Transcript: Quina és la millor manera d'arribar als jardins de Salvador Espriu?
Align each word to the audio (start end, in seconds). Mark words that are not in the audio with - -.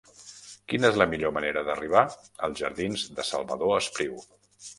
Quina 0.71 0.87
és 0.93 0.95
la 1.01 1.05
millor 1.11 1.33
manera 1.35 1.63
d'arribar 1.67 2.01
als 2.49 2.63
jardins 2.63 3.05
de 3.21 3.27
Salvador 3.29 3.77
Espriu? 3.85 4.19